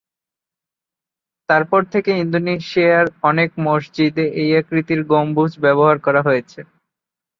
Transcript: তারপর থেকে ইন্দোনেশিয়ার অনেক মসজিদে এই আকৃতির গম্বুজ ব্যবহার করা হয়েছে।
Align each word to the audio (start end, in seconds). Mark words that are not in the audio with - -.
তারপর 1.49 1.81
থেকে 1.93 2.11
ইন্দোনেশিয়ার 2.23 3.05
অনেক 3.29 3.49
মসজিদে 3.65 4.25
এই 4.41 4.49
আকৃতির 4.59 5.01
গম্বুজ 5.11 5.51
ব্যবহার 5.63 5.97
করা 6.05 6.21
হয়েছে। 6.27 6.59